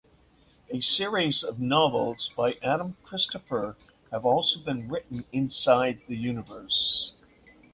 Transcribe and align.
A 0.71 0.81
series 0.81 1.43
of 1.43 1.59
novels 1.59 2.31
by 2.35 2.53
Adam 2.63 2.97
Christopher 3.03 3.77
have 4.09 4.25
also 4.25 4.57
been 4.57 4.87
written 4.89 5.25
inside 5.31 6.01
the 6.07 6.15
universe. 6.17 7.13